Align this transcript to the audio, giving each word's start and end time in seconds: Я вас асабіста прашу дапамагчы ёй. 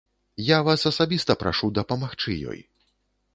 Я 0.45 0.57
вас 0.67 0.85
асабіста 0.91 1.35
прашу 1.43 1.69
дапамагчы 1.79 2.39
ёй. 2.55 2.59